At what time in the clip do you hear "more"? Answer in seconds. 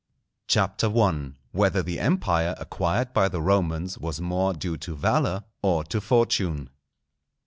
4.19-4.51